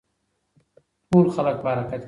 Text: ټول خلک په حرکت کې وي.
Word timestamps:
ټول 1.09 1.25
خلک 1.35 1.55
په 1.63 1.67
حرکت 1.71 1.89
کې 1.91 1.95
وي. 1.95 1.99